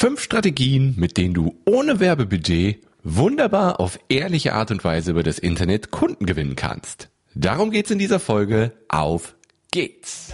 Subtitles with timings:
[0.00, 5.38] Fünf Strategien, mit denen du ohne Werbebudget wunderbar auf ehrliche Art und Weise über das
[5.38, 7.10] Internet Kunden gewinnen kannst.
[7.34, 8.72] Darum geht's in dieser Folge.
[8.88, 9.34] Auf
[9.70, 10.32] geht's!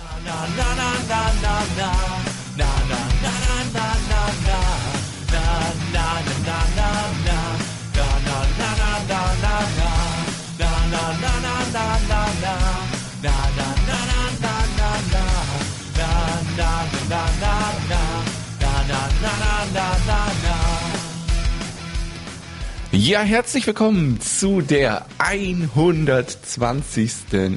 [22.98, 27.12] Ja, herzlich willkommen zu der 120.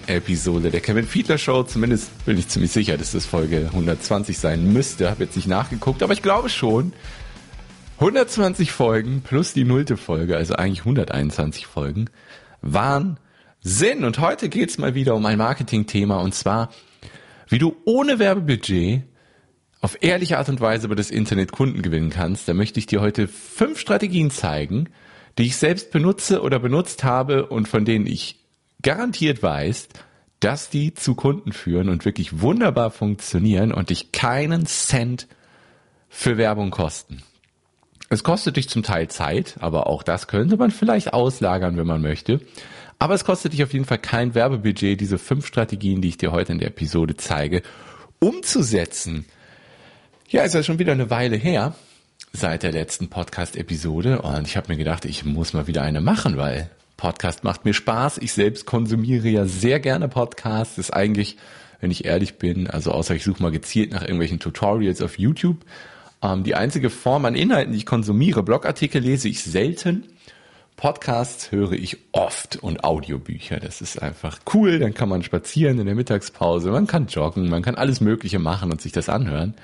[0.07, 1.63] Episode der Kevin Fiedler Show.
[1.63, 5.09] Zumindest bin ich ziemlich sicher, dass das Folge 120 sein müsste.
[5.09, 6.91] Habe jetzt nicht nachgeguckt, aber ich glaube schon.
[7.99, 12.09] 120 Folgen plus die nullte Folge, also eigentlich 121 Folgen,
[12.61, 13.17] waren
[13.61, 14.03] Sinn.
[14.03, 16.69] Und heute geht's mal wieder um ein Marketing-Thema und zwar,
[17.47, 19.03] wie du ohne Werbebudget
[19.79, 22.49] auf ehrliche Art und Weise über das Internet Kunden gewinnen kannst.
[22.49, 24.89] Da möchte ich dir heute fünf Strategien zeigen,
[25.37, 28.39] die ich selbst benutze oder benutzt habe und von denen ich
[28.81, 29.89] garantiert weiß,
[30.39, 35.27] dass die zu Kunden führen und wirklich wunderbar funktionieren und dich keinen Cent
[36.07, 37.23] für Werbung kosten.
[38.09, 42.01] Es kostet dich zum Teil Zeit, aber auch das könnte man vielleicht auslagern, wenn man
[42.01, 42.41] möchte.
[42.97, 46.31] Aber es kostet dich auf jeden Fall kein Werbebudget, diese fünf Strategien, die ich dir
[46.31, 47.61] heute in der Episode zeige,
[48.19, 49.25] umzusetzen.
[50.27, 51.75] Ja, ist ja schon wieder eine Weile her,
[52.33, 56.37] seit der letzten Podcast-Episode und ich habe mir gedacht, ich muss mal wieder eine machen,
[56.37, 58.17] weil Podcast macht mir Spaß.
[58.19, 60.75] Ich selbst konsumiere ja sehr gerne Podcasts.
[60.75, 61.37] Das ist eigentlich,
[61.79, 65.57] wenn ich ehrlich bin, also außer ich suche mal gezielt nach irgendwelchen Tutorials auf YouTube,
[66.21, 68.43] ähm, die einzige Form an Inhalten, die ich konsumiere.
[68.43, 70.03] Blogartikel lese ich selten.
[70.75, 73.59] Podcasts höre ich oft und Audiobücher.
[73.59, 74.79] Das ist einfach cool.
[74.79, 78.71] Dann kann man spazieren in der Mittagspause, man kann joggen, man kann alles Mögliche machen
[78.71, 79.55] und sich das anhören.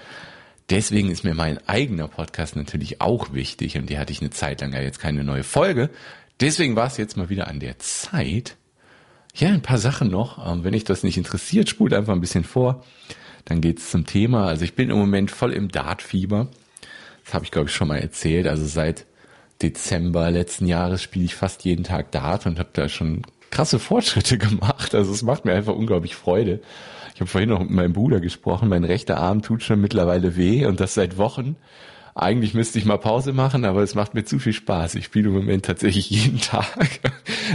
[0.70, 4.62] Deswegen ist mir mein eigener Podcast natürlich auch wichtig und die hatte ich eine Zeit
[4.62, 5.90] lang ja jetzt keine neue Folge.
[6.40, 8.58] Deswegen war es jetzt mal wieder an der Zeit.
[9.36, 10.46] Ja, ein paar Sachen noch.
[10.46, 12.84] Ähm, wenn dich das nicht interessiert, spult einfach ein bisschen vor.
[13.46, 14.48] Dann geht's zum Thema.
[14.48, 16.48] Also ich bin im Moment voll im Dartfieber.
[17.24, 18.48] Das habe ich, glaube ich, schon mal erzählt.
[18.48, 19.06] Also seit
[19.62, 24.38] Dezember letzten Jahres spiele ich fast jeden Tag Dart und habe da schon krasse Fortschritte
[24.40, 24.96] gemacht.
[24.96, 26.62] Also es macht mir einfach unglaublich Freude.
[27.16, 28.68] Ich habe vorhin noch mit meinem Bruder gesprochen.
[28.68, 31.56] Mein rechter Arm tut schon mittlerweile weh und das seit Wochen.
[32.14, 34.96] Eigentlich müsste ich mal Pause machen, aber es macht mir zu viel Spaß.
[34.96, 37.00] Ich spiele im Moment tatsächlich jeden Tag.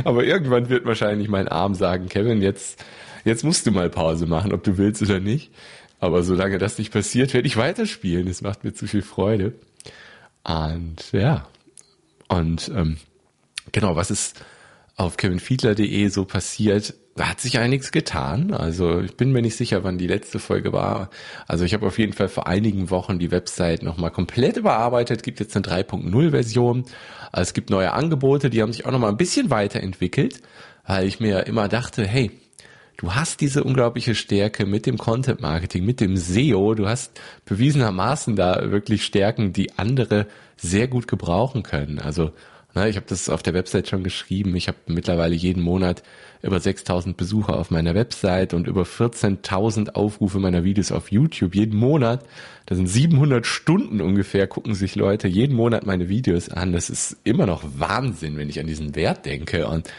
[0.04, 2.82] aber irgendwann wird wahrscheinlich mein Arm sagen, Kevin, jetzt,
[3.26, 5.52] jetzt musst du mal Pause machen, ob du willst oder nicht.
[5.98, 8.28] Aber solange das nicht passiert, werde ich weiterspielen.
[8.28, 9.52] Es macht mir zu viel Freude.
[10.42, 11.46] Und ja.
[12.28, 12.96] Und ähm,
[13.72, 14.42] genau, was ist
[15.00, 16.94] auf kevinfiedler.de so passiert?
[17.16, 18.54] da hat sich einiges getan.
[18.54, 21.10] Also ich bin mir nicht sicher, wann die letzte Folge war.
[21.46, 25.22] Also ich habe auf jeden Fall vor einigen Wochen die Website nochmal komplett überarbeitet.
[25.22, 26.84] Gibt jetzt eine 3.0 Version.
[27.30, 30.40] Also es gibt neue Angebote, die haben sich auch nochmal ein bisschen weiterentwickelt,
[30.86, 32.30] weil ich mir immer dachte, hey,
[32.96, 36.74] du hast diese unglaubliche Stärke mit dem Content Marketing, mit dem SEO.
[36.74, 41.98] Du hast bewiesenermaßen da wirklich Stärken, die andere sehr gut gebrauchen können.
[41.98, 42.32] Also
[42.74, 44.54] ich habe das auf der Website schon geschrieben.
[44.54, 46.02] Ich habe mittlerweile jeden Monat
[46.42, 51.76] über 6000 Besucher auf meiner Website und über 14.000 Aufrufe meiner Videos auf YouTube jeden
[51.76, 52.24] Monat.
[52.66, 56.72] Das sind 700 Stunden ungefähr, gucken sich Leute jeden Monat meine Videos an.
[56.72, 59.66] Das ist immer noch Wahnsinn, wenn ich an diesen Wert denke.
[59.66, 59.90] Und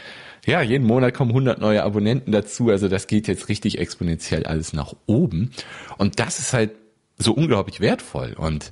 [0.46, 2.70] ja, jeden Monat kommen 100 neue Abonnenten dazu.
[2.70, 5.50] Also das geht jetzt richtig exponentiell alles nach oben.
[5.98, 6.72] Und das ist halt
[7.18, 8.34] so unglaublich wertvoll.
[8.36, 8.70] Und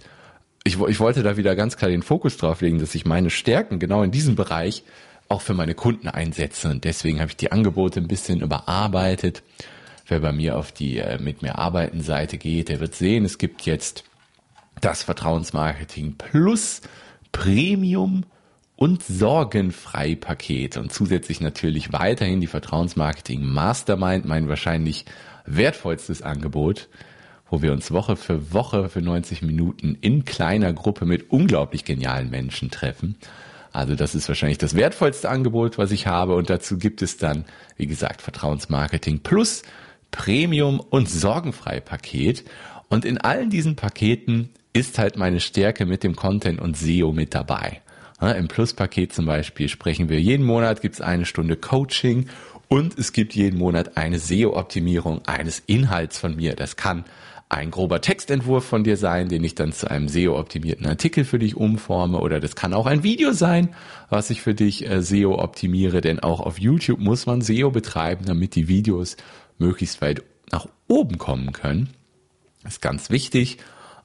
[0.65, 3.79] ich, ich wollte da wieder ganz klar den Fokus drauf legen, dass ich meine Stärken
[3.79, 4.85] genau in diesem Bereich
[5.29, 6.69] auch für meine Kunden einsetze.
[6.69, 9.43] Und deswegen habe ich die Angebote ein bisschen überarbeitet.
[10.07, 13.39] Wer bei mir auf die äh, mit mir arbeiten Seite geht, der wird sehen, es
[13.39, 14.05] gibt jetzt
[14.81, 16.81] das Vertrauensmarketing Plus
[17.33, 18.25] Premium
[18.75, 25.05] und sorgenfrei Paket und zusätzlich natürlich weiterhin die Vertrauensmarketing Mastermind, mein wahrscheinlich
[25.47, 26.89] wertvollstes Angebot
[27.51, 32.31] wo wir uns Woche für Woche für 90 Minuten in kleiner Gruppe mit unglaublich genialen
[32.31, 33.17] Menschen treffen.
[33.73, 36.35] Also das ist wahrscheinlich das wertvollste Angebot, was ich habe.
[36.35, 37.45] Und dazu gibt es dann,
[37.77, 39.63] wie gesagt, Vertrauensmarketing plus
[40.11, 42.45] Premium und sorgenfrei Paket.
[42.89, 47.35] Und in allen diesen Paketen ist halt meine Stärke mit dem Content und SEO mit
[47.35, 47.81] dabei.
[48.21, 52.29] Im Plus-Paket zum Beispiel sprechen wir jeden Monat, gibt es eine Stunde Coaching
[52.69, 56.55] und es gibt jeden Monat eine SEO-Optimierung eines Inhalts von mir.
[56.55, 57.05] Das kann
[57.51, 61.57] ein grober Textentwurf von dir sein, den ich dann zu einem SEO-optimierten Artikel für dich
[61.57, 62.21] umforme.
[62.21, 63.75] Oder das kann auch ein Video sein,
[64.09, 66.01] was ich für dich äh, SEO optimiere.
[66.01, 69.17] Denn auch auf YouTube muss man SEO betreiben, damit die Videos
[69.59, 71.91] möglichst weit nach oben kommen können.
[72.63, 73.59] Das ist ganz wichtig.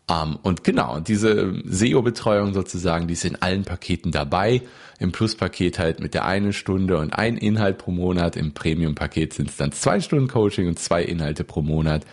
[0.08, 4.62] Um, und genau, diese SEO-Betreuung sozusagen, die ist in allen Paketen dabei.
[5.00, 8.36] Im Plus-Paket halt mit der einen Stunde und ein Inhalt pro Monat.
[8.38, 12.06] Im Premium-Paket sind es dann zwei Stunden Coaching und zwei Inhalte pro Monat.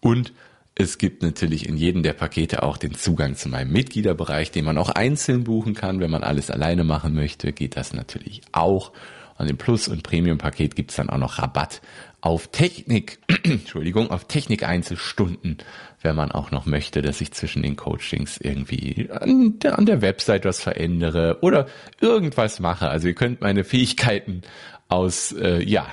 [0.00, 0.32] Und
[0.74, 4.78] es gibt natürlich in jedem der Pakete auch den Zugang zu meinem Mitgliederbereich, den man
[4.78, 6.00] auch einzeln buchen kann.
[6.00, 8.92] Wenn man alles alleine machen möchte, geht das natürlich auch.
[9.36, 11.80] Und im Plus- und Premium-Paket gibt's dann auch noch Rabatt
[12.20, 15.58] auf Technik, Entschuldigung, auf Technik-Einzelstunden,
[16.02, 20.02] wenn man auch noch möchte, dass ich zwischen den Coachings irgendwie an der, an der
[20.02, 21.66] Website was verändere oder
[22.00, 22.88] irgendwas mache.
[22.88, 24.42] Also ihr könnt meine Fähigkeiten
[24.88, 25.86] aus, äh, ja,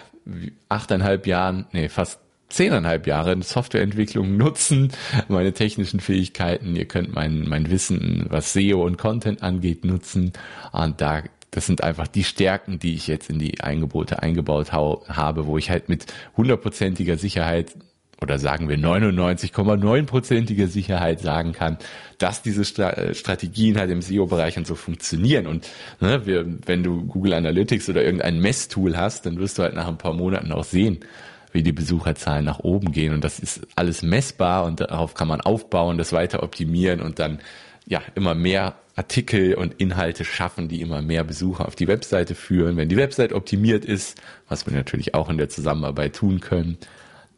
[0.67, 4.91] achteinhalb Jahren, nee, fast zehneinhalb Jahre in Softwareentwicklung nutzen,
[5.27, 6.75] meine technischen Fähigkeiten.
[6.75, 10.33] Ihr könnt mein, mein Wissen, was SEO und Content angeht, nutzen.
[10.71, 15.47] Und da das sind einfach die Stärken, die ich jetzt in die Angebote eingebaut habe,
[15.47, 16.05] wo ich halt mit
[16.35, 17.73] hundertprozentiger Sicherheit
[18.21, 21.77] oder sagen wir 99,9%iger Sicherheit sagen kann,
[22.17, 25.45] dass diese Strategien halt im SEO-Bereich und so funktionieren.
[25.47, 25.67] Und
[25.99, 29.87] ne, wir, wenn du Google Analytics oder irgendein Messtool hast, dann wirst du halt nach
[29.87, 30.99] ein paar Monaten auch sehen,
[31.57, 33.13] wie die Besucherzahlen nach oben gehen.
[33.13, 37.39] Und das ist alles messbar und darauf kann man aufbauen, das weiter optimieren und dann
[37.87, 42.77] ja immer mehr Artikel und Inhalte schaffen, die immer mehr Besucher auf die Webseite führen.
[42.77, 46.77] Wenn die Website optimiert ist, was wir natürlich auch in der Zusammenarbeit tun können,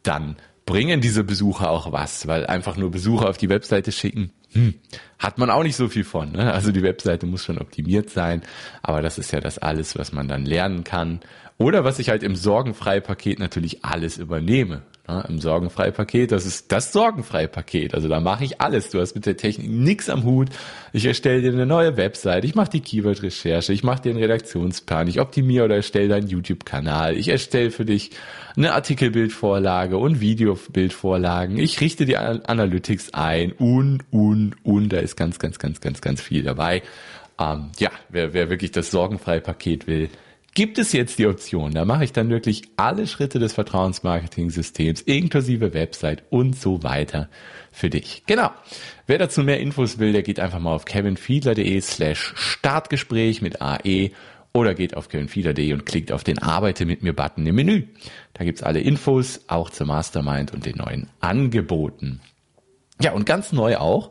[0.02, 0.36] dann
[0.66, 4.74] bringen diese Besucher auch was, weil einfach nur Besucher auf die Webseite schicken, hm,
[5.18, 6.32] hat man auch nicht so viel von.
[6.32, 6.52] Ne?
[6.52, 8.42] Also die Webseite muss schon optimiert sein,
[8.82, 11.20] aber das ist ja das alles, was man dann lernen kann.
[11.60, 14.80] Oder was ich halt im Sorgenfrei-Paket natürlich alles übernehme.
[15.06, 17.94] Ja, Im Sorgenfrei-Paket, das ist das Sorgenfrei-Paket.
[17.94, 18.88] Also da mache ich alles.
[18.88, 20.48] Du hast mit der Technik nichts am Hut.
[20.94, 25.06] Ich erstelle dir eine neue Website, ich mache die Keyword-Recherche, ich mache dir einen Redaktionsplan,
[25.08, 28.12] ich optimiere oder erstelle deinen YouTube-Kanal, ich erstelle für dich
[28.56, 35.38] eine Artikelbildvorlage und Videobildvorlagen, ich richte die Analytics ein und, und, und, da ist ganz,
[35.38, 36.82] ganz, ganz, ganz, ganz viel dabei.
[37.38, 40.08] Ähm, ja, wer, wer wirklich das Sorgenfrei-Paket will,
[40.54, 41.72] gibt es jetzt die Option.
[41.72, 47.28] Da mache ich dann wirklich alle Schritte des Vertrauensmarketing-Systems inklusive Website und so weiter
[47.72, 48.24] für dich.
[48.26, 48.50] Genau.
[49.06, 54.10] Wer dazu mehr Infos will, der geht einfach mal auf kevinfiedler.de slash Startgespräch mit AE
[54.52, 57.84] oder geht auf kevinfiedler.de und klickt auf den Arbeite mit mir Button im Menü.
[58.34, 62.20] Da gibt's alle Infos, auch zur Mastermind und den neuen Angeboten.
[63.00, 64.10] Ja, und ganz neu auch,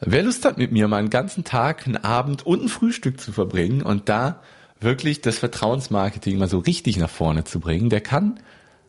[0.00, 3.32] wer Lust hat mit mir mal einen ganzen Tag, einen Abend und ein Frühstück zu
[3.32, 4.40] verbringen und da
[4.84, 8.38] wirklich das Vertrauensmarketing mal so richtig nach vorne zu bringen, der kann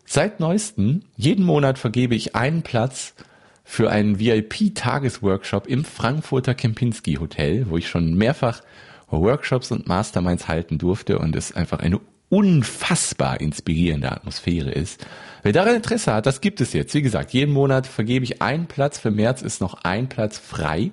[0.06, 3.16] seit neuestem, jeden Monat vergebe ich einen Platz
[3.64, 8.62] für einen VIP-Tagesworkshop im Frankfurter Kempinski Hotel, wo ich schon mehrfach
[9.10, 12.00] Workshops und Masterminds halten durfte und es einfach eine
[12.30, 15.06] unfassbar inspirierende Atmosphäre ist.
[15.44, 16.94] Wer daran Interesse hat, das gibt es jetzt.
[16.94, 18.98] Wie gesagt, jeden Monat vergebe ich einen Platz.
[18.98, 20.92] Für März ist noch ein Platz frei.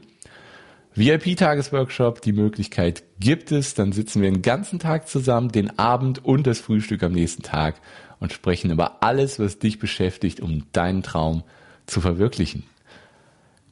[0.95, 3.75] VIP-Tagesworkshop, die Möglichkeit gibt es.
[3.75, 7.77] Dann sitzen wir den ganzen Tag zusammen, den Abend und das Frühstück am nächsten Tag
[8.21, 11.45] und sprechen über alles, was dich beschäftigt, um deinen Traum
[11.87, 12.65] zu verwirklichen.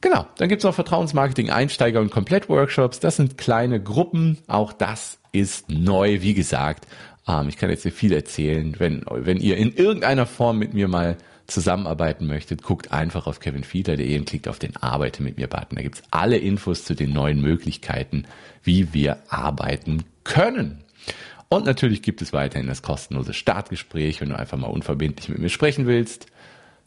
[0.01, 2.99] Genau, dann gibt's noch Vertrauensmarketing Einsteiger und Komplett-Workshops.
[2.99, 4.39] Das sind kleine Gruppen.
[4.47, 6.87] Auch das ist neu, wie gesagt.
[7.27, 8.75] Ähm, ich kann jetzt hier viel erzählen.
[8.79, 11.17] Wenn, wenn ihr in irgendeiner Form mit mir mal
[11.51, 15.75] zusammenarbeiten möchtet, guckt einfach auf kevinfiedler.de und klickt auf den Arbeite mit mir Button.
[15.75, 18.25] Da gibt's alle Infos zu den neuen Möglichkeiten,
[18.63, 20.83] wie wir arbeiten können.
[21.49, 24.21] Und natürlich gibt es weiterhin das kostenlose Startgespräch.
[24.21, 26.27] Wenn du einfach mal unverbindlich mit mir sprechen willst,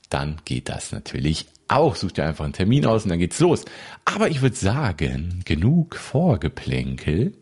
[0.08, 1.96] dann geht das natürlich auch.
[1.96, 3.64] Such dir einfach einen Termin aus und dann geht's los.
[4.04, 7.34] Aber ich würde sagen, genug Vorgeplänkel.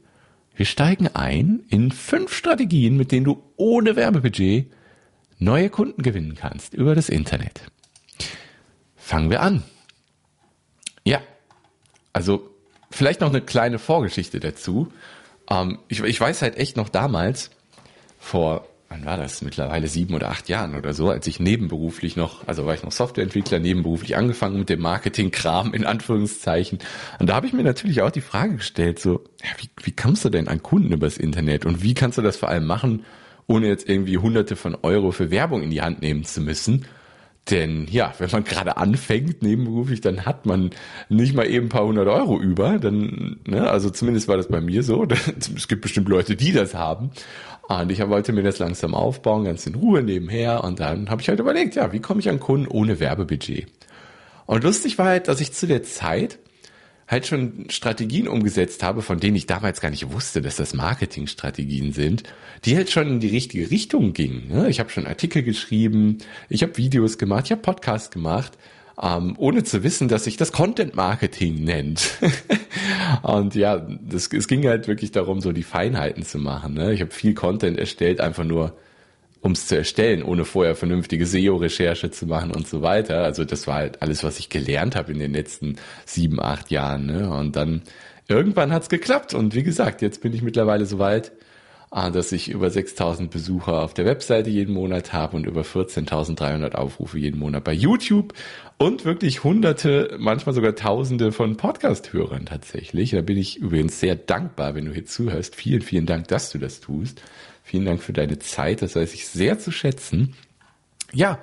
[0.56, 4.66] Wir steigen ein in fünf Strategien, mit denen du ohne Werbebudget
[5.44, 7.62] neue Kunden gewinnen kannst über das Internet.
[8.96, 9.62] Fangen wir an.
[11.04, 11.20] Ja,
[12.12, 12.50] also
[12.90, 14.92] vielleicht noch eine kleine Vorgeschichte dazu.
[15.50, 17.50] Ähm, ich, ich weiß halt echt noch damals,
[18.18, 22.46] vor, wann war das, mittlerweile sieben oder acht Jahren oder so, als ich nebenberuflich noch,
[22.46, 26.78] also war ich noch Softwareentwickler, nebenberuflich angefangen mit dem Marketingkram in Anführungszeichen.
[27.18, 30.24] Und da habe ich mir natürlich auch die Frage gestellt, so, ja, wie, wie kommst
[30.24, 33.04] du denn an Kunden übers Internet und wie kannst du das vor allem machen,
[33.52, 36.86] ohne jetzt irgendwie hunderte von Euro für Werbung in die Hand nehmen zu müssen.
[37.50, 40.70] Denn ja, wenn man gerade anfängt nebenberuflich, dann hat man
[41.08, 42.78] nicht mal eben ein paar hundert Euro über.
[42.78, 45.06] Dann, ne, also zumindest war das bei mir so.
[45.56, 47.10] Es gibt bestimmt Leute, die das haben.
[47.68, 50.62] Und ich wollte mir das langsam aufbauen, ganz in Ruhe nebenher.
[50.62, 53.66] Und dann habe ich halt überlegt, ja, wie komme ich an Kunden ohne Werbebudget?
[54.46, 56.38] Und lustig war halt, dass ich zu der Zeit
[57.12, 61.92] halt schon Strategien umgesetzt habe, von denen ich damals gar nicht wusste, dass das Marketingstrategien
[61.92, 62.24] sind,
[62.64, 64.48] die halt schon in die richtige Richtung gingen.
[64.48, 64.68] Ne?
[64.68, 68.58] Ich habe schon Artikel geschrieben, ich habe Videos gemacht, ich habe Podcasts gemacht
[69.00, 72.18] ähm, ohne zu wissen, dass sich das Content Marketing nennt.
[73.22, 76.74] und ja, das, es ging halt wirklich darum, so die Feinheiten zu machen.
[76.74, 76.92] Ne?
[76.92, 78.76] Ich habe viel Content erstellt, einfach nur
[79.42, 83.24] um es zu erstellen, ohne vorher vernünftige SEO-Recherche zu machen und so weiter.
[83.24, 87.06] Also das war halt alles, was ich gelernt habe in den letzten sieben, acht Jahren.
[87.06, 87.28] Ne?
[87.28, 87.82] Und dann
[88.28, 89.34] irgendwann hat's geklappt.
[89.34, 91.32] Und wie gesagt, jetzt bin ich mittlerweile so weit,
[91.94, 96.74] Ah, dass ich über 6000 Besucher auf der Webseite jeden Monat habe und über 14.300
[96.74, 98.32] Aufrufe jeden Monat bei YouTube
[98.78, 103.10] und wirklich hunderte, manchmal sogar tausende von Podcast-Hörern tatsächlich.
[103.10, 105.54] Da bin ich übrigens sehr dankbar, wenn du hier zuhörst.
[105.54, 107.20] Vielen, vielen Dank, dass du das tust.
[107.62, 108.82] Vielen Dank für deine Zeit.
[108.82, 110.34] Das weiß ich sehr zu schätzen.
[111.12, 111.38] Ja.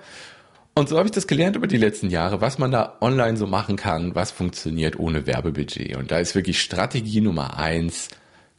[0.75, 3.47] Und so habe ich das gelernt über die letzten Jahre, was man da online so
[3.47, 5.97] machen kann, was funktioniert ohne Werbebudget.
[5.97, 8.09] Und da ist wirklich Strategie Nummer eins,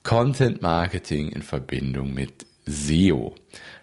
[0.02, 3.34] Content Marketing in Verbindung mit SEO.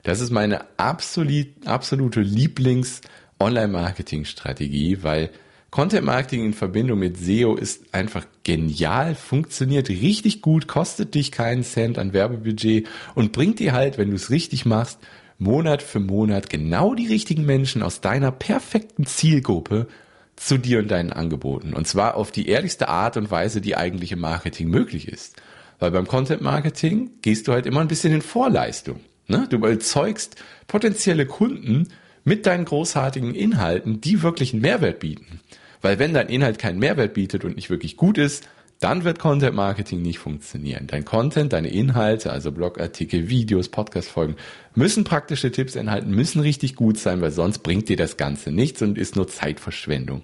[0.03, 3.01] Das ist meine absolut, absolute Lieblings
[3.39, 5.29] Online-Marketing-Strategie, weil
[5.69, 11.63] Content Marketing in Verbindung mit SEO ist einfach genial, funktioniert richtig gut, kostet dich keinen
[11.63, 14.99] Cent an Werbebudget und bringt dir halt, wenn du es richtig machst,
[15.39, 19.87] Monat für Monat genau die richtigen Menschen aus deiner perfekten Zielgruppe
[20.35, 21.73] zu dir und deinen Angeboten.
[21.73, 25.35] Und zwar auf die ehrlichste Art und Weise, die eigentlich im Marketing möglich ist.
[25.79, 28.99] Weil beim Content Marketing gehst du halt immer ein bisschen in Vorleistung.
[29.27, 29.47] Ne?
[29.49, 31.89] Du erzeugst potenzielle Kunden
[32.27, 35.39] mit deinen großartigen Inhalten, die wirklich einen Mehrwert bieten.
[35.81, 38.49] Weil wenn dein Inhalt keinen Mehrwert bietet und nicht wirklich gut ist,
[38.81, 40.87] dann wird Content Marketing nicht funktionieren.
[40.87, 44.35] Dein Content, deine Inhalte, also Blogartikel, Videos, Podcast-Folgen,
[44.75, 48.81] müssen praktische Tipps enthalten, müssen richtig gut sein, weil sonst bringt dir das Ganze nichts
[48.81, 50.23] und ist nur Zeitverschwendung.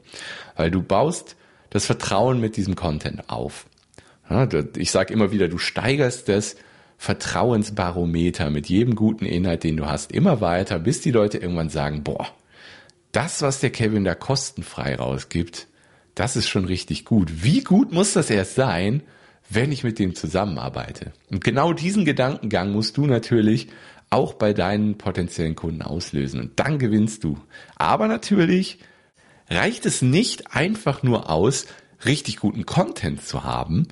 [0.58, 1.38] Weil du baust
[1.70, 3.66] das Vertrauen mit diesem Content auf.
[4.76, 6.58] Ich sage immer wieder, du steigerst das
[6.98, 12.04] Vertrauensbarometer mit jedem guten Inhalt, den du hast, immer weiter, bis die Leute irgendwann sagen,
[12.04, 12.28] boah,
[13.12, 15.68] das, was der Kevin da kostenfrei rausgibt,
[16.16, 17.44] das ist schon richtig gut.
[17.44, 19.04] Wie gut muss das erst sein,
[19.50, 21.12] wenn ich mit dem zusammenarbeite?
[21.30, 23.68] Und genau diesen Gedankengang musst du natürlich
[24.10, 26.40] auch bei deinen potenziellen Kunden auslösen.
[26.40, 27.38] Und dann gewinnst du.
[27.76, 28.80] Aber natürlich
[29.50, 31.66] reicht es nicht einfach nur aus,
[32.06, 33.88] richtig guten Content zu haben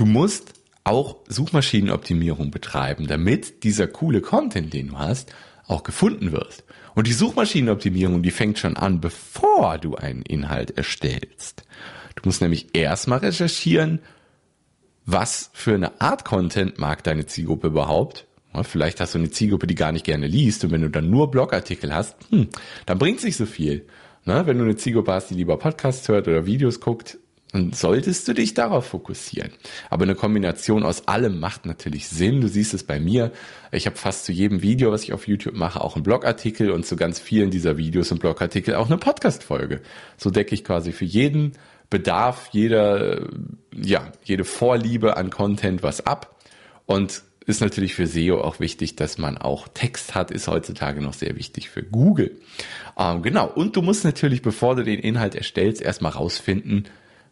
[0.00, 0.54] Du musst
[0.84, 5.32] auch Suchmaschinenoptimierung betreiben, damit dieser coole Content, den du hast,
[5.66, 6.64] auch gefunden wird.
[6.94, 11.64] Und die Suchmaschinenoptimierung, die fängt schon an, bevor du einen Inhalt erstellst.
[12.16, 14.00] Du musst nämlich erstmal recherchieren,
[15.06, 18.26] was für eine Art Content mag deine Zielgruppe überhaupt.
[18.62, 21.30] vielleicht hast du eine Zielgruppe, die gar nicht gerne liest und wenn du dann nur
[21.30, 22.48] Blogartikel hast, hm,
[22.86, 23.86] dann bringt es nicht so viel.
[24.24, 27.18] wenn du eine Zielgruppe hast, die lieber Podcasts hört oder Videos guckt,
[27.52, 29.50] dann solltest du dich darauf fokussieren.
[29.88, 32.40] Aber eine Kombination aus allem macht natürlich Sinn.
[32.40, 33.32] Du siehst es bei mir.
[33.72, 36.86] Ich habe fast zu jedem Video, was ich auf YouTube mache, auch einen Blogartikel und
[36.86, 39.80] zu ganz vielen dieser Videos und Blogartikel auch eine Podcast-Folge.
[40.16, 41.52] So decke ich quasi für jeden
[41.88, 43.26] Bedarf, jeder,
[43.74, 46.36] ja, jede Vorliebe an Content was ab.
[46.86, 51.14] Und ist natürlich für SEO auch wichtig, dass man auch Text hat, ist heutzutage noch
[51.14, 52.38] sehr wichtig für Google.
[52.96, 53.48] Ähm, genau.
[53.48, 56.84] Und du musst natürlich, bevor du den Inhalt erstellst, erstmal rausfinden,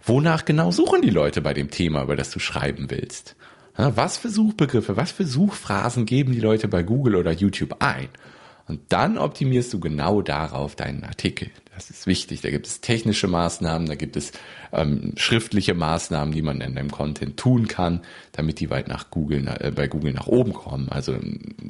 [0.05, 3.37] Wonach genau suchen die Leute bei dem Thema, über das du schreiben willst?
[3.77, 8.09] Was für Suchbegriffe, was für Suchphrasen geben die Leute bei Google oder YouTube ein?
[8.69, 11.51] Und dann optimierst du genau darauf deinen Artikel.
[11.75, 12.43] Das ist wichtig.
[12.43, 14.33] Da gibt es technische Maßnahmen, da gibt es
[14.73, 18.03] ähm, schriftliche Maßnahmen, die man in deinem Content tun kann,
[18.33, 20.91] damit die weit nach Google, äh, bei Google nach oben kommen.
[20.91, 21.17] Also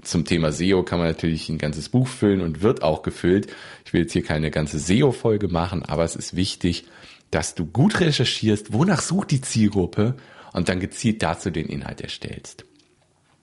[0.02, 3.48] zum Thema SEO kann man natürlich ein ganzes Buch füllen und wird auch gefüllt.
[3.84, 6.86] Ich will jetzt hier keine ganze SEO-Folge machen, aber es ist wichtig,
[7.30, 10.16] dass du gut recherchierst, wonach sucht die Zielgruppe
[10.52, 12.64] und dann gezielt dazu den Inhalt erstellst.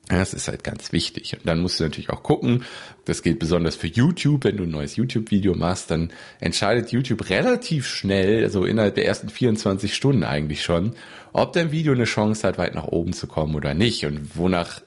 [0.07, 1.33] Das ist halt ganz wichtig.
[1.33, 2.63] Und dann musst du natürlich auch gucken,
[3.05, 7.87] das gilt besonders für YouTube, wenn du ein neues YouTube-Video machst, dann entscheidet YouTube relativ
[7.87, 10.93] schnell, also innerhalb der ersten 24 Stunden eigentlich schon,
[11.33, 14.05] ob dein Video eine Chance hat, weit nach oben zu kommen oder nicht.
[14.05, 14.81] Und wonach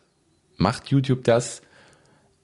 [0.57, 1.63] macht YouTube das?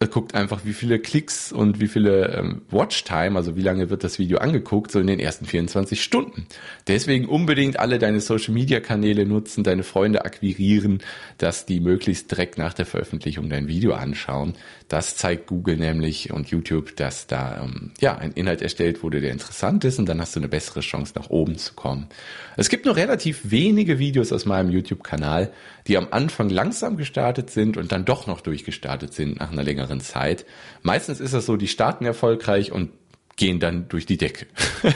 [0.06, 4.18] Guckt einfach, wie viele Klicks und wie viele ähm, Watchtime, also wie lange wird das
[4.18, 6.46] Video angeguckt, so in den ersten 24 Stunden.
[6.86, 11.02] Deswegen unbedingt alle deine Social Media Kanäle nutzen, deine Freunde akquirieren,
[11.38, 14.54] dass die möglichst direkt nach der Veröffentlichung dein Video anschauen.
[14.88, 19.32] Das zeigt Google nämlich und YouTube, dass da ähm, ja ein Inhalt erstellt wurde, der
[19.32, 22.08] interessant ist und dann hast du eine bessere Chance nach oben zu kommen.
[22.56, 25.52] Es gibt nur relativ wenige Videos aus meinem YouTube-Kanal,
[25.86, 29.93] die am Anfang langsam gestartet sind und dann doch noch durchgestartet sind nach einer längeren
[30.00, 30.46] Zeit.
[30.82, 32.90] Meistens ist das so, die starten erfolgreich und
[33.36, 34.46] gehen dann durch die Decke.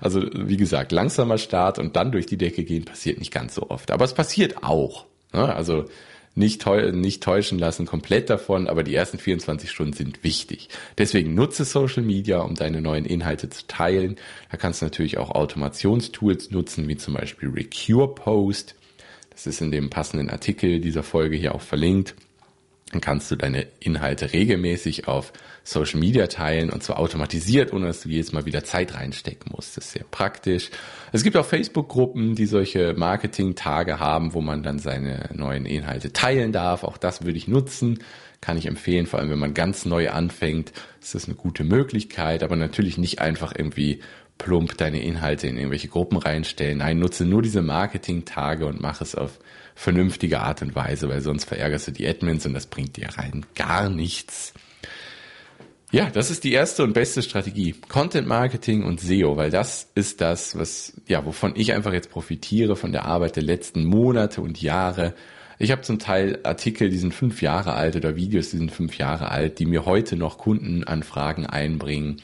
[0.00, 3.70] also wie gesagt, langsamer Start und dann durch die Decke gehen passiert nicht ganz so
[3.70, 3.90] oft.
[3.90, 5.06] Aber es passiert auch.
[5.32, 5.54] Ne?
[5.54, 5.86] Also
[6.34, 10.68] nicht, nicht täuschen lassen komplett davon, aber die ersten 24 Stunden sind wichtig.
[10.96, 14.16] Deswegen nutze Social Media, um deine neuen Inhalte zu teilen.
[14.50, 18.76] Da kannst du natürlich auch Automationstools nutzen, wie zum Beispiel Recure Post.
[19.30, 22.14] Das ist in dem passenden Artikel dieser Folge hier auch verlinkt.
[22.92, 28.00] Dann kannst du deine Inhalte regelmäßig auf Social Media teilen und zwar automatisiert, ohne dass
[28.00, 29.76] du jedes Mal wieder Zeit reinstecken musst.
[29.76, 30.70] Das ist sehr praktisch.
[31.12, 36.52] Es gibt auch Facebook-Gruppen, die solche Marketing-Tage haben, wo man dann seine neuen Inhalte teilen
[36.52, 36.82] darf.
[36.82, 37.98] Auch das würde ich nutzen.
[38.40, 42.42] Kann ich empfehlen, vor allem wenn man ganz neu anfängt, ist das eine gute Möglichkeit,
[42.42, 44.00] aber natürlich nicht einfach irgendwie
[44.38, 46.78] plump deine Inhalte in irgendwelche Gruppen reinstellen.
[46.78, 49.38] Nein, nutze nur diese Marketing-Tage und mach es auf
[49.74, 53.44] vernünftige Art und Weise, weil sonst verärgerst du die Admins und das bringt dir rein
[53.54, 54.54] gar nichts.
[55.90, 57.74] Ja, das ist die erste und beste Strategie.
[57.88, 62.76] Content Marketing und SEO, weil das ist das, was, ja, wovon ich einfach jetzt profitiere
[62.76, 65.14] von der Arbeit der letzten Monate und Jahre.
[65.58, 68.98] Ich habe zum Teil Artikel, die sind fünf Jahre alt oder Videos, die sind fünf
[68.98, 72.20] Jahre alt, die mir heute noch Kundenanfragen einbringen.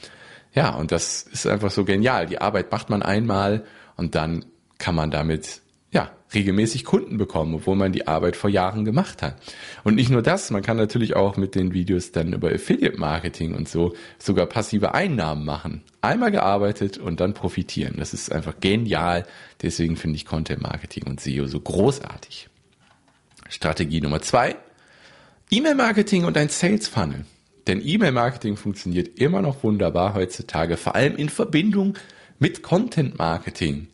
[0.55, 2.25] Ja, und das ist einfach so genial.
[2.25, 3.65] Die Arbeit macht man einmal
[3.97, 4.45] und dann
[4.77, 9.37] kann man damit ja, regelmäßig Kunden bekommen, obwohl man die Arbeit vor Jahren gemacht hat.
[9.83, 13.53] Und nicht nur das, man kann natürlich auch mit den Videos dann über Affiliate Marketing
[13.53, 15.83] und so sogar passive Einnahmen machen.
[16.01, 17.95] Einmal gearbeitet und dann profitieren.
[17.97, 19.25] Das ist einfach genial.
[19.61, 22.49] Deswegen finde ich Content Marketing und SEO so großartig.
[23.49, 24.55] Strategie Nummer zwei.
[25.49, 27.25] E-Mail Marketing und ein Sales Funnel.
[27.67, 31.97] Denn E-Mail Marketing funktioniert immer noch wunderbar heutzutage, vor allem in Verbindung
[32.39, 33.87] mit Content Marketing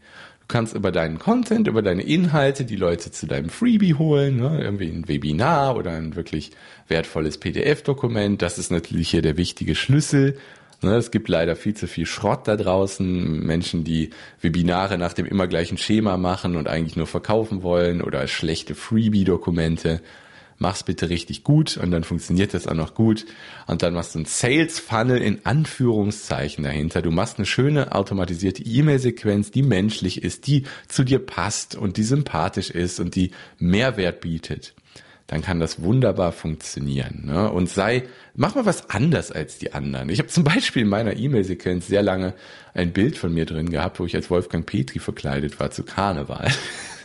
[0.51, 4.59] kannst über deinen Content, über deine Inhalte die Leute zu deinem Freebie holen, ne?
[4.61, 6.51] irgendwie ein Webinar oder ein wirklich
[6.87, 8.41] wertvolles PDF-Dokument.
[8.41, 10.37] Das ist natürlich hier der wichtige Schlüssel.
[10.81, 10.95] Ne?
[10.95, 13.39] Es gibt leider viel zu viel Schrott da draußen.
[13.39, 14.09] Menschen, die
[14.41, 20.01] Webinare nach dem immer gleichen Schema machen und eigentlich nur verkaufen wollen oder schlechte Freebie-Dokumente
[20.61, 23.25] mach's bitte richtig gut und dann funktioniert das auch noch gut.
[23.67, 27.01] Und dann machst du ein Sales Funnel in Anführungszeichen dahinter.
[27.01, 32.03] Du machst eine schöne automatisierte E-Mail-Sequenz, die menschlich ist, die zu dir passt und die
[32.03, 34.75] sympathisch ist und die Mehrwert bietet.
[35.27, 37.23] Dann kann das wunderbar funktionieren.
[37.25, 37.49] Ne?
[37.51, 38.03] Und sei,
[38.35, 40.09] mach mal was anders als die anderen.
[40.09, 42.33] Ich habe zum Beispiel in meiner E-Mail-Sequenz sehr lange
[42.73, 46.51] ein Bild von mir drin gehabt, wo ich als Wolfgang Petri verkleidet war zu Karneval.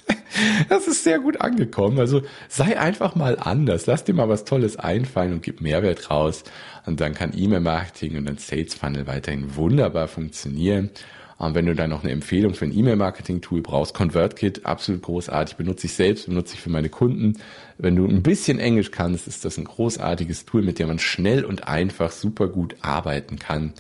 [0.69, 1.99] Das ist sehr gut angekommen.
[1.99, 3.87] Also sei einfach mal anders.
[3.87, 6.45] Lass dir mal was Tolles einfallen und gib Mehrwert raus.
[6.85, 10.91] Und dann kann E-Mail-Marketing und ein Sales Funnel weiterhin wunderbar funktionieren.
[11.39, 15.87] Und wenn du dann noch eine Empfehlung für ein E-Mail-Marketing-Tool brauchst, ConvertKit, absolut großartig, benutze
[15.87, 17.35] ich selbst, benutze ich für meine Kunden.
[17.77, 21.45] Wenn du ein bisschen Englisch kannst, ist das ein großartiges Tool, mit dem man schnell
[21.45, 23.75] und einfach super gut arbeiten kann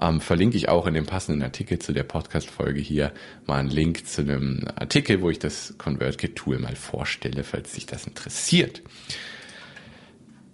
[0.00, 3.12] ähm, verlinke ich auch in dem passenden Artikel zu der Podcast-Folge hier
[3.46, 8.06] mal einen Link zu einem Artikel, wo ich das ConvertKit-Tool mal vorstelle, falls sich das
[8.06, 8.82] interessiert.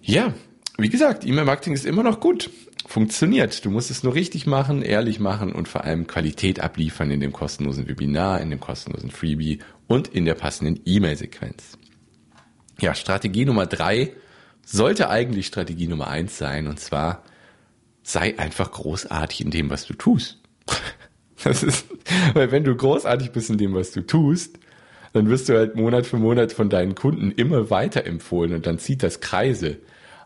[0.01, 0.35] Ja,
[0.79, 2.51] wie gesagt, E-Mail-Marketing ist immer noch gut.
[2.93, 3.65] Funktioniert.
[3.65, 7.33] Du musst es nur richtig machen, ehrlich machen und vor allem Qualität abliefern in dem
[7.33, 11.79] kostenlosen Webinar, in dem kostenlosen Freebie und in der passenden E-Mail-Sequenz.
[12.81, 14.13] Ja, Strategie Nummer drei
[14.67, 17.23] sollte eigentlich Strategie Nummer eins sein und zwar
[18.03, 20.43] sei einfach großartig in dem, was du tust.
[21.45, 21.87] Das ist,
[22.35, 24.59] weil wenn du großartig bist in dem, was du tust,
[25.15, 28.79] dann wirst du halt Monat für Monat von deinen Kunden immer weiter empfohlen und dann
[28.79, 29.79] zieht das Kreise.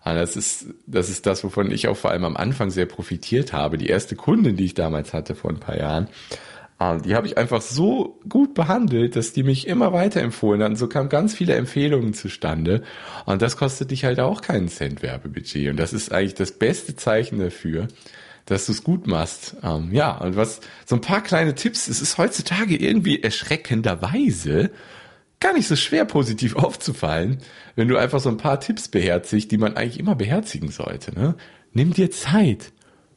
[0.07, 3.53] Und das ist, das ist das, wovon ich auch vor allem am Anfang sehr profitiert
[3.53, 3.77] habe.
[3.77, 6.09] Die erste Kundin, die ich damals hatte vor ein paar Jahren,
[6.79, 10.77] Ah, die habe ich einfach so gut behandelt, dass die mich immer weiterempfohlen haben.
[10.77, 12.83] So kamen ganz viele Empfehlungen zustande.
[13.25, 15.71] Und das kostet dich halt auch keinen Cent Werbebudget.
[15.71, 17.89] Und das ist eigentlich das beste Zeichen dafür,
[18.45, 19.57] dass du es gut machst.
[19.63, 21.89] Ähm, ja, und was, so ein paar kleine Tipps.
[21.89, 24.71] Es ist heutzutage irgendwie erschreckenderweise
[25.41, 27.39] gar nicht so schwer positiv aufzufallen,
[27.75, 31.15] wenn du einfach so ein paar Tipps beherzigst, die man eigentlich immer beherzigen sollte.
[31.15, 31.35] Ne?
[31.73, 32.73] Nimm dir Zeit.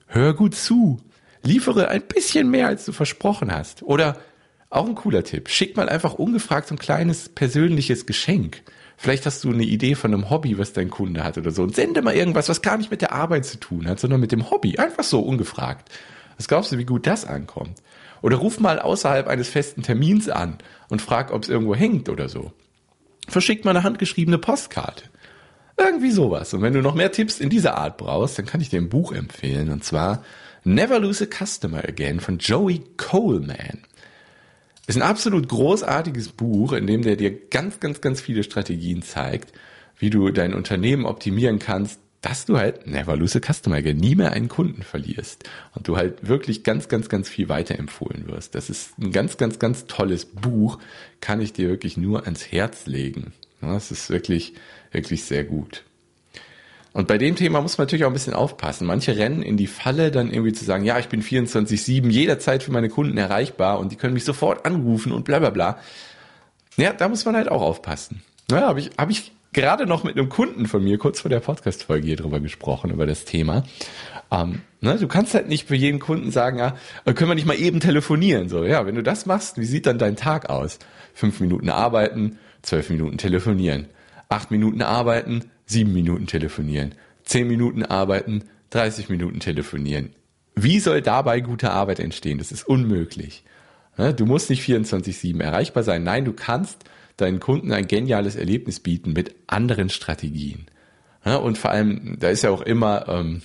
[0.07, 0.99] Hör gut zu
[1.43, 3.83] liefere ein bisschen mehr, als du versprochen hast.
[3.83, 4.17] Oder
[4.69, 8.61] auch ein cooler Tipp, schick mal einfach ungefragt so ein kleines persönliches Geschenk.
[8.97, 11.63] Vielleicht hast du eine Idee von einem Hobby, was dein Kunde hat oder so.
[11.63, 14.31] Und sende mal irgendwas, was gar nicht mit der Arbeit zu tun hat, sondern mit
[14.31, 14.77] dem Hobby.
[14.77, 15.89] Einfach so ungefragt.
[16.37, 17.81] Was glaubst du, wie gut das ankommt?
[18.21, 20.57] Oder ruf mal außerhalb eines festen Termins an
[20.89, 22.51] und frag, ob es irgendwo hängt oder so.
[23.27, 25.05] Verschick mal eine handgeschriebene Postkarte.
[25.77, 26.53] Irgendwie sowas.
[26.53, 28.89] Und wenn du noch mehr Tipps in dieser Art brauchst, dann kann ich dir ein
[28.89, 29.71] Buch empfehlen.
[29.71, 30.23] Und zwar
[30.65, 33.83] Never Lose a Customer Again von Joey Coleman.
[34.87, 39.53] Ist ein absolut großartiges Buch, in dem der dir ganz, ganz, ganz viele Strategien zeigt,
[39.97, 44.15] wie du dein Unternehmen optimieren kannst, dass du halt, never lose a customer again, nie
[44.15, 48.55] mehr einen Kunden verlierst und du halt wirklich ganz, ganz, ganz viel weiterempfohlen wirst.
[48.55, 50.79] Das ist ein ganz, ganz, ganz tolles Buch,
[51.21, 53.33] kann ich dir wirklich nur ans Herz legen.
[53.61, 54.53] Das ist wirklich,
[54.91, 55.83] wirklich sehr gut.
[56.91, 58.87] Und bei dem Thema muss man natürlich auch ein bisschen aufpassen.
[58.87, 62.71] Manche rennen in die Falle, dann irgendwie zu sagen, ja, ich bin 24-7 jederzeit für
[62.71, 65.79] meine Kunden erreichbar und die können mich sofort anrufen und bla bla bla.
[66.77, 68.23] Ja, da muss man halt auch aufpassen.
[68.49, 71.39] Ja, habe ich, hab ich gerade noch mit einem Kunden von mir kurz vor der
[71.39, 73.63] Podcast-Folge hier drüber gesprochen, über das Thema.
[74.31, 77.47] Ähm, ne, du kannst halt nicht für jeden Kunden sagen, ja, äh, können wir nicht
[77.47, 78.49] mal eben telefonieren.
[78.49, 80.79] So, ja, wenn du das machst, wie sieht dann dein Tag aus?
[81.13, 83.87] Fünf Minuten arbeiten, zwölf Minuten telefonieren.
[84.29, 86.93] Acht Minuten arbeiten, sieben Minuten telefonieren.
[87.23, 90.13] Zehn Minuten arbeiten, 30 Minuten telefonieren.
[90.55, 92.37] Wie soll dabei gute Arbeit entstehen?
[92.37, 93.43] Das ist unmöglich.
[93.97, 96.03] Ne, du musst nicht 24-7 erreichbar sein.
[96.03, 96.85] Nein, du kannst
[97.21, 100.65] deinen Kunden ein geniales Erlebnis bieten mit anderen Strategien.
[101.25, 103.41] Ja, und vor allem, da ist ja auch immer ähm,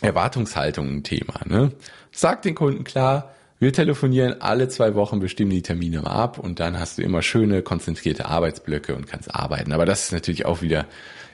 [0.00, 1.40] Erwartungshaltung ein Thema.
[1.46, 1.72] Ne?
[2.12, 6.60] Sag den Kunden klar, wir telefonieren alle zwei Wochen, bestimmen die Termine mal ab und
[6.60, 9.72] dann hast du immer schöne, konzentrierte Arbeitsblöcke und kannst arbeiten.
[9.72, 10.86] Aber das ist natürlich auch wieder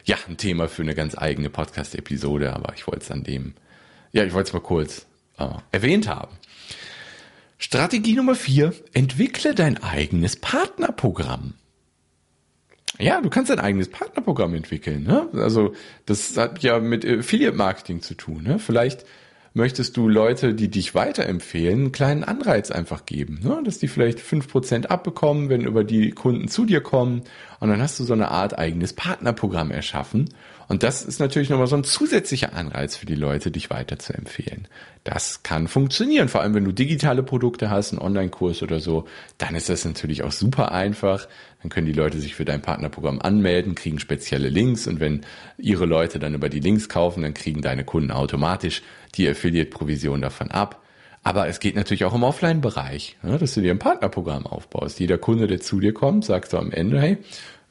[0.05, 3.55] ja ein Thema für eine ganz eigene Podcast-Episode, aber ich wollte es an dem,
[4.12, 5.07] ja, ich wollte es mal kurz
[5.38, 6.33] äh, erwähnt haben.
[7.58, 11.54] Strategie Nummer vier, entwickle dein eigenes Partnerprogramm.
[12.98, 15.02] Ja, du kannst dein eigenes Partnerprogramm entwickeln.
[15.02, 15.28] Ne?
[15.34, 15.74] Also
[16.06, 18.44] das hat ja mit Affiliate Marketing zu tun.
[18.44, 18.58] Ne?
[18.58, 19.04] Vielleicht
[19.52, 23.60] möchtest du Leute, die dich weiterempfehlen, einen kleinen Anreiz einfach geben, ne?
[23.64, 27.22] dass die vielleicht fünf Prozent abbekommen, wenn über die Kunden zu dir kommen.
[27.60, 30.28] Und dann hast du so eine Art eigenes Partnerprogramm erschaffen
[30.68, 34.14] und das ist natürlich nochmal so ein zusätzlicher Anreiz für die Leute, dich weiter zu
[34.14, 34.68] empfehlen.
[35.05, 39.07] Das kann funktionieren, vor allem wenn du digitale Produkte hast, einen Online-Kurs oder so,
[39.38, 41.29] dann ist das natürlich auch super einfach.
[41.62, 45.27] Dann können die Leute sich für dein Partnerprogramm anmelden, kriegen spezielle Links und wenn
[45.59, 48.83] ihre Leute dann über die Links kaufen, dann kriegen deine Kunden automatisch
[49.16, 50.81] die Affiliate-Provision davon ab.
[51.22, 55.00] Aber es geht natürlich auch im Offline-Bereich, dass du dir ein Partnerprogramm aufbaust.
[55.00, 57.18] Jeder Kunde, der zu dir kommt, sagt so am Ende, hey,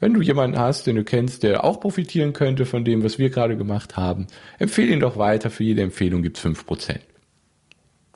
[0.00, 3.30] wenn du jemanden hast, den du kennst, der auch profitieren könnte von dem, was wir
[3.30, 4.26] gerade gemacht haben,
[4.58, 5.50] empfehle ihn doch weiter.
[5.50, 6.98] Für jede Empfehlung gibt es 5%.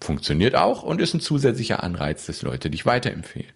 [0.01, 3.53] Funktioniert auch und ist ein zusätzlicher Anreiz, dass Leute dich weiterempfehlen.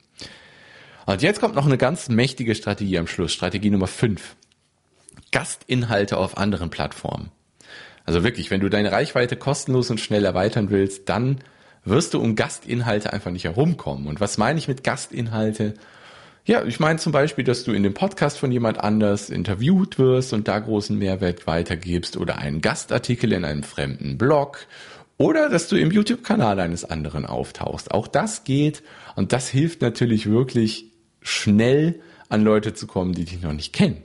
[1.07, 3.33] Und jetzt kommt noch eine ganz mächtige Strategie am Schluss.
[3.33, 4.37] Strategie Nummer 5.
[5.31, 7.31] Gastinhalte auf anderen Plattformen.
[8.05, 11.41] Also wirklich, wenn du deine Reichweite kostenlos und schnell erweitern willst, dann
[11.85, 14.07] wirst du um Gastinhalte einfach nicht herumkommen.
[14.07, 15.75] Und was meine ich mit Gastinhalte?
[16.45, 20.33] Ja, ich meine zum Beispiel, dass du in dem Podcast von jemand anders interviewt wirst
[20.33, 24.67] und da großen Mehrwert weitergibst oder einen Gastartikel in einem fremden Blog
[25.19, 27.93] oder dass du im YouTube-Kanal eines anderen auftauchst.
[27.93, 28.83] Auch das geht
[29.15, 30.87] und das hilft natürlich wirklich
[31.21, 34.03] schnell an Leute zu kommen, die dich noch nicht kennen.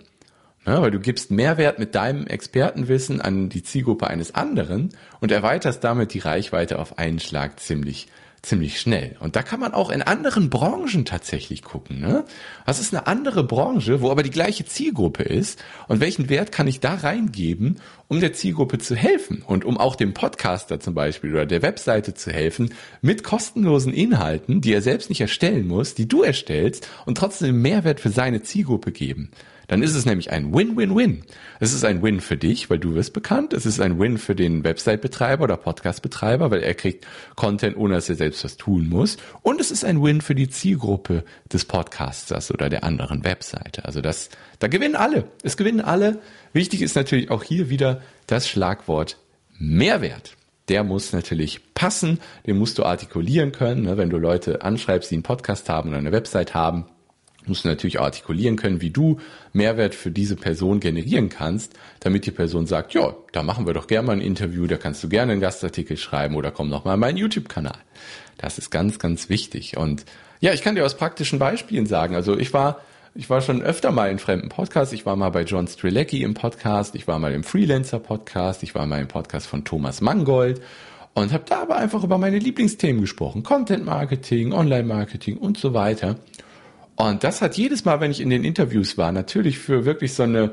[0.64, 4.90] Ja, weil du gibst Mehrwert mit deinem Expertenwissen an die Zielgruppe eines anderen
[5.22, 8.10] und erweiterst damit die Reichweite auf einen Schlag ziemlich
[8.48, 9.16] ziemlich schnell.
[9.20, 12.00] Und da kann man auch in anderen Branchen tatsächlich gucken.
[12.00, 12.24] Ne?
[12.66, 15.64] Was ist eine andere Branche, wo aber die gleiche Zielgruppe ist?
[15.88, 19.44] Und welchen Wert kann ich da reingeben, um der Zielgruppe zu helfen?
[19.46, 24.62] Und um auch dem Podcaster zum Beispiel oder der Webseite zu helfen, mit kostenlosen Inhalten,
[24.62, 28.92] die er selbst nicht erstellen muss, die du erstellst und trotzdem Mehrwert für seine Zielgruppe
[28.92, 29.30] geben.
[29.68, 31.24] Dann ist es nämlich ein Win-Win-Win.
[31.60, 33.54] Es ist ein Win für dich, weil du wirst bekannt.
[33.54, 38.08] Es ist ein Win für den Website-Betreiber oder Podcast-Betreiber, weil er kriegt Content, ohne dass
[38.08, 39.18] er selbst was tun muss.
[39.42, 43.84] Und es ist ein Win für die Zielgruppe des Podcasters oder der anderen Webseite.
[43.84, 45.26] Also das, da gewinnen alle.
[45.44, 46.20] Es gewinnen alle.
[46.54, 49.18] Wichtig ist natürlich auch hier wieder das Schlagwort
[49.60, 50.38] Mehrwert
[50.70, 53.84] der muss natürlich passen, den musst du artikulieren können.
[53.84, 53.98] Ne?
[53.98, 56.88] Wenn du Leute anschreibst, die einen Podcast haben oder eine Website haben,
[57.48, 59.18] musst du natürlich artikulieren können, wie du
[59.54, 63.88] Mehrwert für diese Person generieren kannst, damit die Person sagt, ja, da machen wir doch
[63.88, 66.96] gerne mal ein Interview, da kannst du gerne einen Gastartikel schreiben oder komm noch mal
[66.96, 67.78] in meinen YouTube-Kanal.
[68.38, 69.78] Das ist ganz, ganz wichtig.
[69.78, 70.06] Und
[70.40, 72.16] ja, ich kann dir aus praktischen Beispielen sagen.
[72.16, 72.82] Also ich war,
[73.16, 74.94] ich war schon öfter mal in fremden Podcasts.
[74.94, 76.94] Ich war mal bei John Strilecki im Podcast.
[76.96, 78.62] Ich war mal im Freelancer Podcast.
[78.62, 80.62] Ich war mal im Podcast von Thomas Mangold
[81.16, 83.42] und habe da aber einfach über meine Lieblingsthemen gesprochen.
[83.42, 86.18] Content Marketing, Online Marketing und so weiter.
[86.98, 90.24] Und das hat jedes Mal, wenn ich in den Interviews war, natürlich für wirklich so
[90.24, 90.52] eine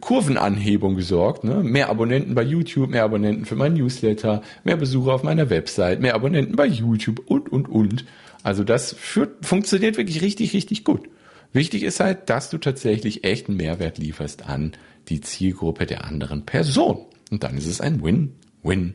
[0.00, 1.44] Kurvenanhebung gesorgt.
[1.44, 1.62] Ne?
[1.62, 6.14] Mehr Abonnenten bei YouTube, mehr Abonnenten für mein Newsletter, mehr Besucher auf meiner Website, mehr
[6.14, 8.06] Abonnenten bei YouTube und, und, und.
[8.42, 11.10] Also das führt, funktioniert wirklich richtig, richtig gut.
[11.52, 14.72] Wichtig ist halt, dass du tatsächlich echten Mehrwert lieferst an
[15.10, 17.04] die Zielgruppe der anderen Person.
[17.30, 18.94] Und dann ist es ein Win, Win,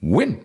[0.00, 0.38] Win.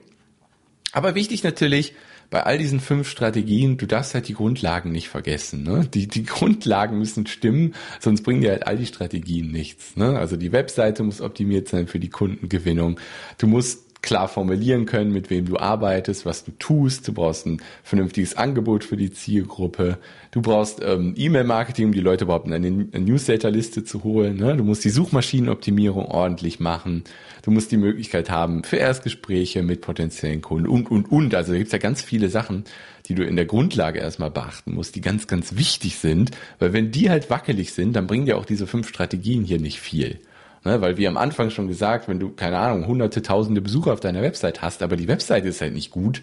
[0.91, 1.93] Aber wichtig natürlich,
[2.29, 5.63] bei all diesen fünf Strategien, du darfst halt die Grundlagen nicht vergessen.
[5.63, 5.87] Ne?
[5.93, 9.95] Die, die Grundlagen müssen stimmen, sonst bringen dir halt all die Strategien nichts.
[9.95, 10.17] Ne?
[10.17, 12.99] Also die Webseite muss optimiert sein für die Kundengewinnung.
[13.37, 17.05] Du musst klar formulieren können, mit wem du arbeitest, was du tust.
[17.09, 19.97] Du brauchst ein vernünftiges Angebot für die Zielgruppe.
[20.31, 24.37] Du brauchst ähm, E-Mail-Marketing, um die Leute überhaupt in eine Newsletter-Liste zu holen.
[24.37, 24.55] Ne?
[24.55, 27.03] Du musst die Suchmaschinenoptimierung ordentlich machen.
[27.41, 31.35] Du musst die Möglichkeit haben für Erstgespräche mit potenziellen Kunden und, und, und.
[31.35, 32.63] Also da gibt's ja ganz viele Sachen,
[33.07, 36.31] die du in der Grundlage erstmal beachten musst, die ganz, ganz wichtig sind.
[36.59, 39.81] Weil wenn die halt wackelig sind, dann bringen dir auch diese fünf Strategien hier nicht
[39.81, 40.19] viel.
[40.67, 44.01] Ne, weil wie am Anfang schon gesagt, wenn du, keine Ahnung, hunderte, tausende Besucher auf
[44.01, 46.21] deiner Website hast, aber die Website ist halt nicht gut,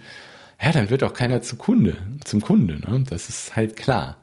[0.63, 2.75] ja, dann wird auch keiner zu Kunde, zum Kunde.
[2.75, 3.05] Ne?
[3.09, 4.19] Das ist halt klar.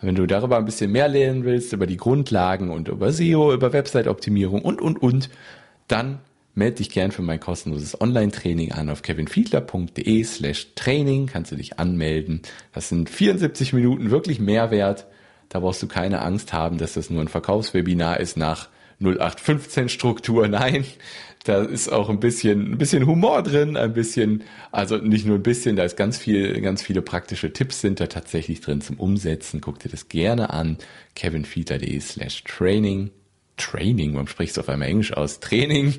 [0.00, 3.72] Wenn du darüber ein bisschen mehr lernen willst, über die Grundlagen und über SEO, über
[3.72, 5.28] Website-Optimierung und, und, und,
[5.88, 6.20] dann
[6.54, 11.26] melde dich gern für mein kostenloses Online-Training an auf kevinfiedler.de slash Training.
[11.26, 12.42] Kannst du dich anmelden.
[12.72, 15.06] Das sind 74 Minuten wirklich Mehrwert.
[15.48, 18.68] Da brauchst du keine Angst haben, dass das nur ein Verkaufswebinar ist nach
[19.00, 20.48] 0815 Struktur.
[20.54, 20.84] Nein,
[21.44, 25.42] da ist auch ein bisschen, ein bisschen Humor drin, ein bisschen, also nicht nur ein
[25.42, 29.60] bisschen, da ist ganz viel, ganz viele praktische Tipps sind da tatsächlich drin zum Umsetzen.
[29.60, 30.78] Guck dir das gerne an.
[31.14, 33.10] kevinfiedler.de slash training.
[33.56, 35.38] Training, warum sprichst du auf einmal Englisch aus?
[35.38, 35.94] Training.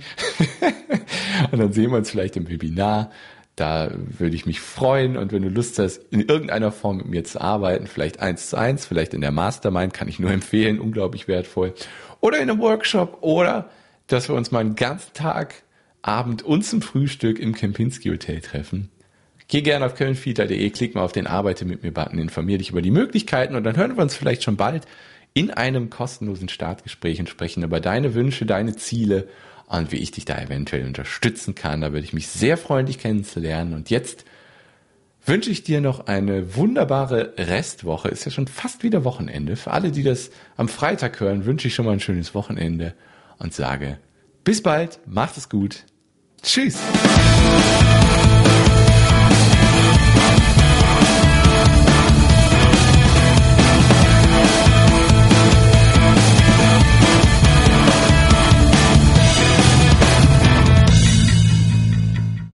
[1.51, 3.11] und dann sehen wir uns vielleicht im Webinar.
[3.55, 7.23] Da würde ich mich freuen und wenn du Lust hast, in irgendeiner Form mit mir
[7.23, 11.27] zu arbeiten, vielleicht eins zu eins, vielleicht in der Mastermind, kann ich nur empfehlen, unglaublich
[11.27, 11.73] wertvoll
[12.21, 13.69] oder in einem Workshop oder
[14.07, 15.63] dass wir uns mal einen ganzen Tag,
[16.01, 18.91] Abend und zum Frühstück im Kempinski Hotel treffen.
[19.47, 22.83] Geh gerne auf kölnfeeder.de, klick mal auf den Arbeite mit mir Button, informier dich über
[22.83, 24.85] die Möglichkeiten und dann hören wir uns vielleicht schon bald
[25.33, 29.27] in einem kostenlosen Startgespräch und sprechen über deine Wünsche, deine Ziele
[29.67, 31.81] und wie ich dich da eventuell unterstützen kann.
[31.81, 33.73] Da würde ich mich sehr freuen, dich kennenzulernen.
[33.73, 34.25] Und jetzt
[35.25, 38.09] wünsche ich dir noch eine wunderbare Restwoche.
[38.09, 39.55] Ist ja schon fast wieder Wochenende.
[39.55, 42.93] Für alle, die das am Freitag hören, wünsche ich schon mal ein schönes Wochenende
[43.39, 43.97] und sage
[44.45, 45.83] bis bald, macht es gut.
[46.41, 46.77] Tschüss.